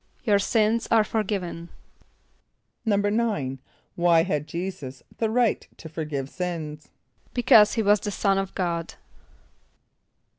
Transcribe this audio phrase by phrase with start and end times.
[0.23, 1.69] ="Your sins are forgiven."=
[2.87, 3.59] =9.=
[3.95, 6.87] Why had J[=e]´[s+]us the right to forgive sins?
[7.35, 8.95] =Because he was the son of God.